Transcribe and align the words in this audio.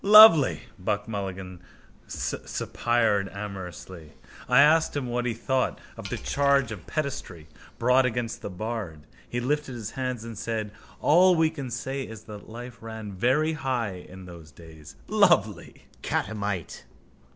—Lovely! 0.03 0.61
Buck 0.79 1.07
Mulligan 1.07 1.61
suspired 2.07 3.27
amorously. 3.31 4.13
I 4.49 4.59
asked 4.59 4.97
him 4.97 5.05
what 5.05 5.27
he 5.27 5.35
thought 5.35 5.77
of 5.95 6.09
the 6.09 6.17
charge 6.17 6.71
of 6.71 6.87
pederasty 6.87 7.45
brought 7.77 8.07
against 8.07 8.41
the 8.41 8.49
bard. 8.49 9.05
He 9.29 9.39
lifted 9.39 9.75
his 9.75 9.91
hands 9.91 10.23
and 10.23 10.35
said: 10.35 10.71
All 11.01 11.35
we 11.35 11.51
can 11.51 11.69
say 11.69 12.01
is 12.01 12.23
that 12.23 12.49
life 12.49 12.79
ran 12.81 13.13
very 13.13 13.53
high 13.53 14.03
in 14.09 14.25
those 14.25 14.51
days. 14.51 14.95
Lovely! 15.07 15.85
Catamite. 16.01 16.83